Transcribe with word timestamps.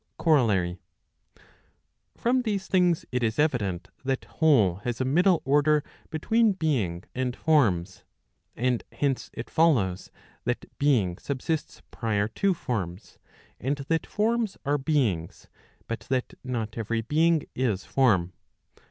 COROLLARY. 0.17 0.79
From 2.17 2.41
these 2.41 2.65
things 2.65 3.05
it 3.11 3.21
is 3.21 3.37
evident 3.37 3.89
that 4.03 4.25
whole 4.25 4.77
has 4.77 4.99
a 4.99 5.05
middle 5.05 5.43
order 5.45 5.83
between 6.09 6.53
being 6.53 7.03
and 7.13 7.35
forms. 7.35 8.03
And 8.55 8.83
hence 8.91 9.29
it 9.31 9.47
follows 9.47 10.09
that 10.45 10.65
being 10.79 11.19
subsists 11.19 11.83
prior 11.91 12.27
to 12.29 12.55
forms, 12.55 13.19
and 13.59 13.77
that 13.89 14.07
forms 14.07 14.57
are 14.65 14.79
beings, 14.79 15.49
but 15.87 15.99
that 16.09 16.33
not 16.43 16.79
every 16.79 17.01
being 17.01 17.43
is 17.53 17.85
form. 17.85 18.33